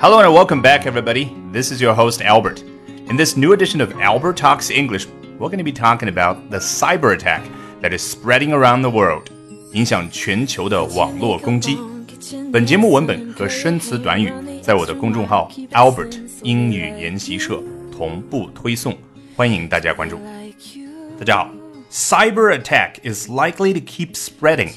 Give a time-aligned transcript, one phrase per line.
[0.00, 1.34] Hello and welcome back, everybody.
[1.52, 2.62] This is your host, Albert.
[3.08, 5.06] In this new edition of Albert Talks English,
[5.38, 7.42] we're going to be talking about the cyber attack
[7.82, 9.30] that is spreading around the world.
[9.72, 11.78] 影响全球的网络攻击。
[12.52, 18.96] 本节目文本和生词短语在我的公众号 Albert 英语研习社同步推送，
[19.36, 20.18] 欢迎大家关注。
[21.18, 21.50] 大家好，
[21.90, 24.70] Cyber attack is likely to keep spreading。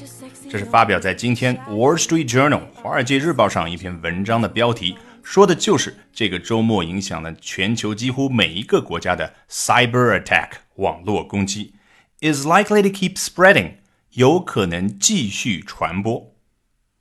[0.50, 4.96] 这是发表在今天《Wall Street Journal》华尔街日报上一篇文章的标题，
[5.28, 11.74] 说的就是这个周末影响了全球几乎每一个国家的 cyber attack 网络攻击，
[12.20, 13.74] is likely to keep spreading，
[14.10, 16.34] 有可能继续传播。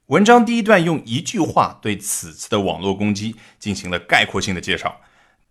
[0.07, 5.01] 文章第一段用一句话对此次的网络攻击进行了概括性的介绍。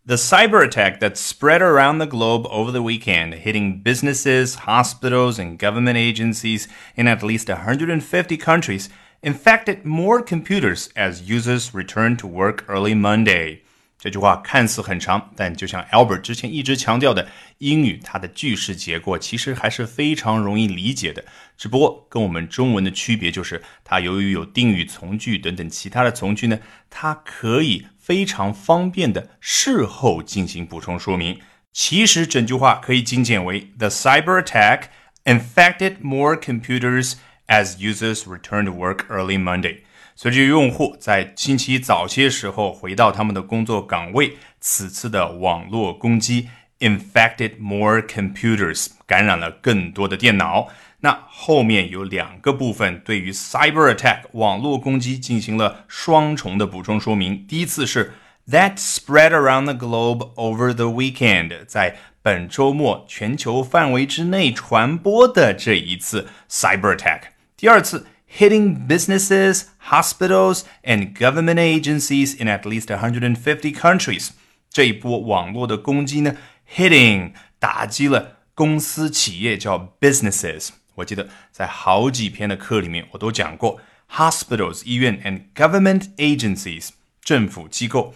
[0.04, 5.56] The cyber attack that spread around the globe over the weekend, hitting businesses, hospitals, and
[5.56, 8.88] government agencies in at least 150 countries,
[9.21, 13.59] infected more computers as users return to work early Monday.
[13.99, 21.25] 这句话看似很长，但就像 Albert 之前一直强调的，英语它的句式结构其实还是非常容易理解的。
[21.57, 26.59] 只不过跟我们中文的区别就是，它由于有定语从句等等其他的从句呢，
[26.91, 31.39] 它可以非常方便的事后进行补充说明。
[31.73, 34.83] 其实整句话可以精简为：The cyber attack
[35.25, 37.13] infected more computers
[37.47, 39.79] as users return to work early Monday.
[40.15, 50.69] 随着用户在星期一早些时候回到他们的工作岗位，此次的网络攻击 infected more computers，感染了更多的电脑。
[51.01, 57.45] 那后面有两个部分对于 cyber attack 网络攻击进行了双重的补充说明。
[57.45, 58.13] 第一次是
[58.49, 67.19] that spread around the globe over the weekend，在本周末全球范围之内传播的这一次 cyber attack。
[67.57, 68.05] 第二次。
[68.29, 74.31] hitting businesses, hospitals, and government agencies in at least 150 countries。
[74.69, 76.35] 这一波网络的攻击呢
[76.75, 80.71] ，hitting 打击了公司企业叫 businesses。
[80.95, 83.79] 我记得在好几篇的课里面我都讲过
[84.11, 86.89] hospitals 医院 and government agencies
[87.21, 88.13] 政府机构。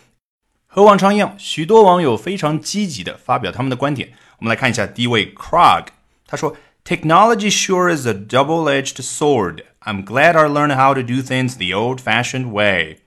[0.68, 4.12] 和往常一样，许多网友非常积极的发表他们的观点。
[4.40, 5.86] 我们来看一下第一位 Krog，
[6.28, 6.58] 他说。
[6.85, 9.63] Technology sure is a double edged sword.
[9.81, 12.99] I'm glad I learned how to do things the old fashioned way.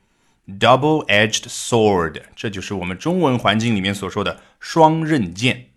[0.46, 5.68] Double edged sword，这就是我们中文环境里面所说的双刃剑。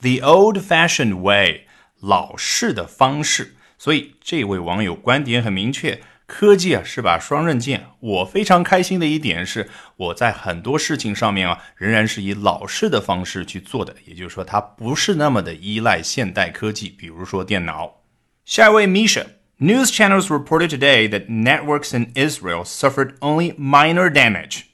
[0.00, 1.66] The old fashioned way，
[2.00, 3.54] 老式的方式。
[3.78, 6.00] 所以这位网友观点很明确。
[6.27, 18.01] 科技啊是把双刃剑，我非常开心的一点是，我在很多事情上面啊，仍然是以老式的方式去做的，也就是说，它不是那么的依赖现代科技，比如说电脑。
[18.45, 19.25] 下一位 Misha。
[19.59, 24.65] News channels reported today that networks in Israel suffered only minor damage.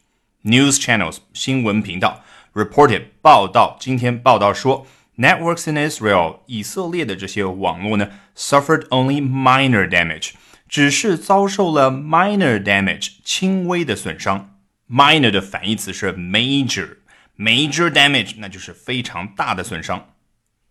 [0.44, 2.22] News channels 新闻频道
[2.54, 4.86] reported 报道，今天报道说
[5.18, 10.32] ，networks in Israel 以色列的这些网络呢 suffered only minor damage。
[10.73, 14.59] 只是遭受了 minor damage 轻微的损伤。
[14.89, 20.09] minor 的反义词是 major，major damage 那就是非常大的损伤。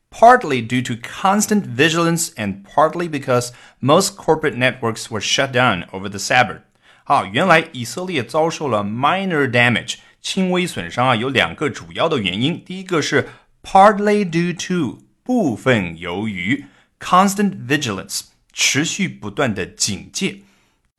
[0.10, 6.08] Partly due to constant vigilance and partly because most corporate networks were shut down over
[6.08, 6.62] the Sabbath。
[7.04, 12.64] 好，原来以色列遭受了 minor damage 轻微损伤啊，有两个主要的原因。
[12.64, 13.28] 第一个是
[13.62, 16.66] partly due to 部分由于
[17.00, 18.22] constant vigilance。
[18.52, 20.40] 持续不断的警戒。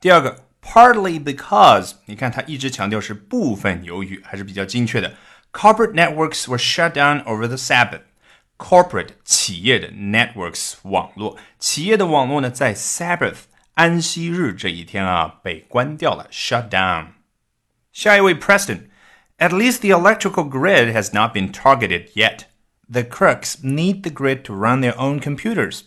[0.00, 5.15] 第二个，partly because，你看他一直强调是部分由于，还是比较精确的。
[5.53, 13.43] Corporate networks were shut down over the Sabbath。Corporate 企业的 networks 网络，企业的网络呢，在 Sabbath
[13.75, 17.09] 安息日这一天啊被关掉了，shut down。
[17.93, 22.47] 下一位 Preston。At least the electrical grid has not been targeted yet.
[22.91, 25.82] The crooks need the grid to run their own computers.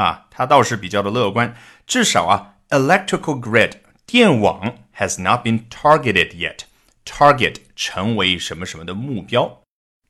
[0.00, 1.54] 啊，他倒是比较的乐观，
[1.86, 3.72] 至少啊，electrical grid
[4.06, 6.60] 电网 has not been targeted yet。
[7.04, 9.60] target 成为什么什么的目标，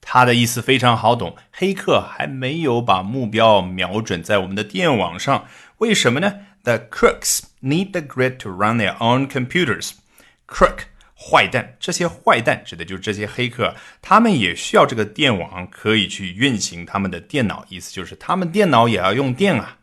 [0.01, 5.47] 他的意思非常好懂，黑客还没有把目标瞄准在我们的电网上，
[5.79, 9.93] 为什么呢？The crooks need the grid to run their own computers。
[10.47, 10.83] crook
[11.17, 19.79] 坏蛋，这些坏蛋指的就是这些黑客，他们也需要这个电网可以去运行他们的电脑，意思就是他们电脑也要用电啊。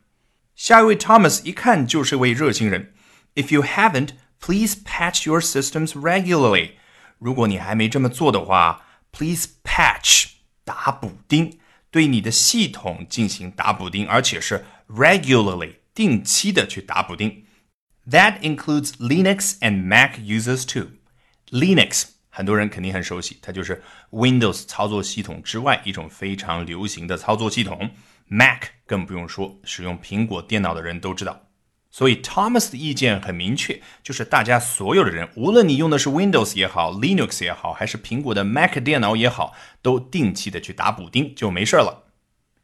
[0.57, 2.95] 下一位 Thomas 一看就是位热心人。
[3.35, 4.11] If you haven't,
[4.41, 6.73] please patch your systems regularly。
[7.19, 10.27] 如果你还没这么做的话，please patch
[10.65, 11.59] 打补丁，
[11.91, 17.45] 对你的系统进行打补丁，而且是 regularly 定期的去打补丁。
[18.11, 27.91] That includes Linux and Mac users too。Linux 很多人肯定很熟悉，它就是 Windows 操作系统之外一种非常流行的操作系统。
[28.28, 31.44] Mac 更不用说，使用苹果电脑的人都知道。
[31.90, 42.04] 所以 Thomas 的意见很明确，就是大家所有的人，无论你用的是 Windows 也好，Linux 也好，还是苹果的 Mac 电脑也好，都定期的去打补丁就没事了。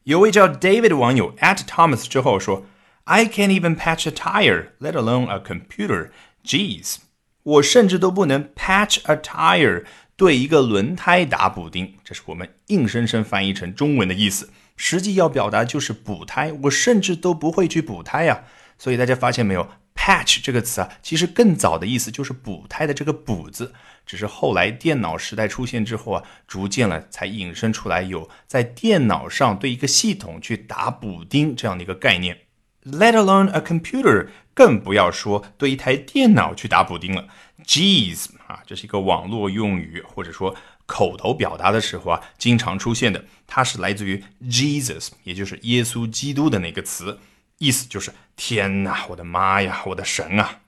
[0.03, 2.65] 有位叫 David 的网友 at Thomas 之后说
[3.05, 6.11] ：“I can't even patch a tire, let alone a computer.
[6.43, 6.97] Jeez，
[7.43, 11.95] 我甚至都不能 patch a tire，对一个轮胎打补丁。
[12.03, 16.53] 这是我们硬生生翻译成中文的意思，实际要表达就是补胎。
[16.63, 18.43] 我甚至都不会去补胎呀。
[18.77, 23.73] 所以大家发现没有，patch 这个词啊，其实更早的意思就是补胎的这个补字。”
[24.05, 32.39] 只是后来电脑时代出现之后啊，逐渐了才引申出来有在电脑上对一个系统去打补丁这样的一个概念。
[32.83, 37.29] Let alone a computer，更不要说对一台电脑去打补丁了。
[37.65, 40.53] Jeez 啊，这是一个网络用语或者说
[40.86, 43.24] 口头表达的时候啊，经常出现的。
[43.46, 47.18] 它是来自于 Jesus，也就是耶稣基督的那个词，
[47.58, 50.60] 意思就是天哪，我的妈呀，我的神啊！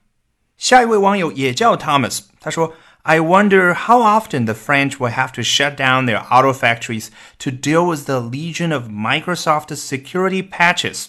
[0.57, 2.75] 下一位网友也叫 Thomas，他说。
[3.03, 7.09] I wonder how often the French will have to shut down their auto factories
[7.39, 11.07] to deal with the legion of Microsoft security patches.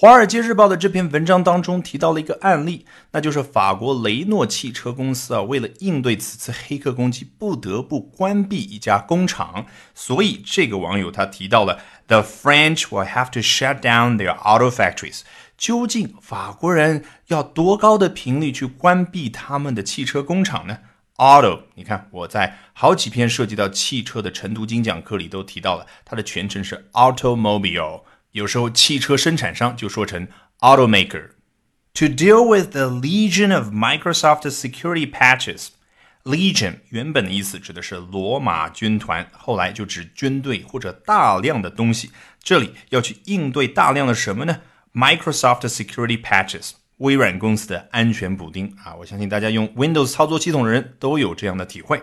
[0.00, 9.66] 华尔街日报的这篇文章当中提到了一个案例，那就是法国雷诺汽车公司啊，为了应对此次黑客攻击，不得不关闭一家工厂。
[9.96, 15.22] 所以这个网友他提到了 The French will have to shut down their auto factories。
[15.56, 20.78] 究竟法国人要多高的频率去关闭他们的汽车工厂呢
[21.16, 28.02] ？Auto，你看我在好几篇涉及到汽车的晨读精讲课里都提到了，它的全称是 automobile。
[28.31, 30.27] 有时候汽车生产商就说成
[30.59, 42.11] automaker。To deal with the legion of Microsoft security patches，legion 原本的意思指的是罗马军团，后来就指军队或者大量的东西。
[42.41, 44.61] 这里要去应对大量的什么呢？
[44.93, 46.71] Microsoft security patches。
[46.97, 52.01] 微软公司的安全补丁啊，我相信大家用 Windows 操作系统的人都有这样的体会。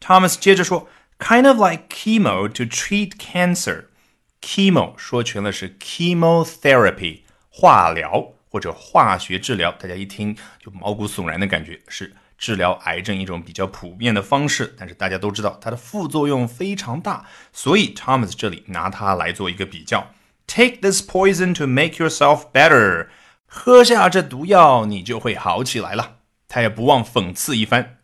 [0.00, 0.88] Thomas 接着说，
[1.18, 3.84] kind of like chemo to treat cancer。
[4.43, 14.75] Chemo 说全了是 chemotherapy 化疗或者化学治疗，大家一听就毛骨悚然的感觉，是治疗癌症一种比较普遍的方式。
[14.77, 20.07] 但是大家都知道它的副作用非常大，所以 Thomas 这里拿它来做一个比较。
[20.45, 23.07] Take this poison to make yourself better。
[23.47, 26.17] 喝下这毒药，你就会好起来了。
[26.47, 27.97] 他也不忘讽刺一番。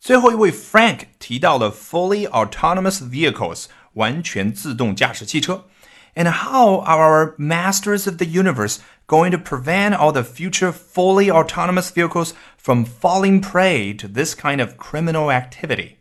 [0.00, 5.66] 最后一位 Frank 提到了 fully autonomous vehicles 完全自动驾驶汽车
[6.15, 11.29] ，and how are our masters of the universe going to prevent all the future fully
[11.29, 15.97] autonomous vehicles from falling prey to this kind of criminal activity？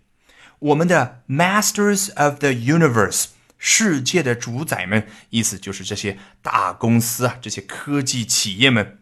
[0.59, 3.27] 我们的 masters of the universe。
[3.61, 8.99] 世界的主宰们，意思就是这些大公司啊，这些科技企业们，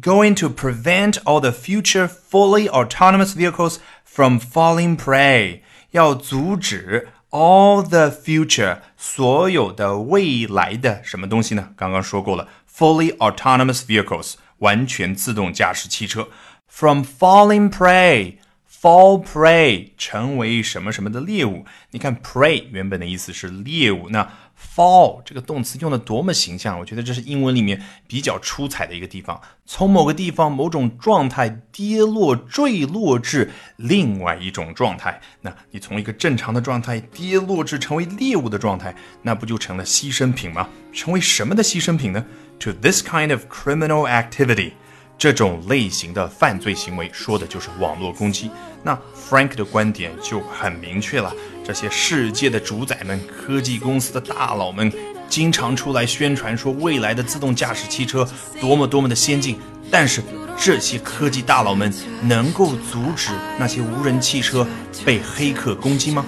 [0.00, 5.60] going to prevent all the future fully autonomous vehicles from falling prey，
[5.92, 11.71] 要阻止 All the future 所有的未来的什么东西呢？
[11.75, 16.29] 刚刚说过了，fully autonomous vehicles 完全自动驾驶汽车
[16.69, 18.37] from falling prey。
[18.85, 21.65] Fall prey 成为什么什么的猎物？
[21.89, 26.77] 你看 prey 原本的意思是猎物，那 fall 这个动词用的多么形象？
[26.77, 29.41] 我觉得这是英文里面比较出彩的一个地方。
[29.65, 40.69] 从某个地方、某种状态跌落、坠落至另外一种状态，那你从一个正常的状态跌落至成为猎物的状态，那不就成了牺牲品吗？
[40.93, 42.23] 成为什么的牺牲品呢
[42.59, 44.73] ？To this kind of criminal activity。
[45.17, 48.51] 这种类型的犯罪行为说的就是网络攻击。
[48.83, 48.97] 那
[49.29, 54.91] Frank 的观点就很明确了：这些世界的主宰们、科技公司的大佬们，
[55.27, 58.27] 经常出来宣传说未来的自动驾驶汽车
[58.59, 59.57] 多么多么的先进。
[59.89, 60.21] 但是
[60.57, 61.93] 这些科技大佬们
[62.23, 64.67] 能够阻止那些无人汽车
[65.05, 66.25] 被黑客攻击吗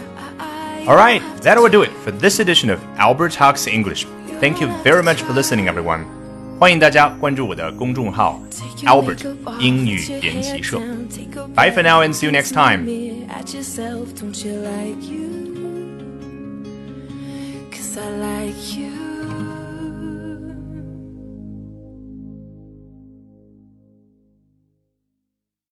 [0.86, 4.06] ？All right, that will do it for this edition of Albert Talks English.
[4.40, 6.17] Thank you very much for listening, everyone.
[6.60, 8.42] 欢迎大家关注我的公众号
[8.84, 9.28] Albert
[9.60, 10.80] 英语研习社。
[11.56, 12.88] Bye for now and see you next time.
[18.00, 19.17] I like you.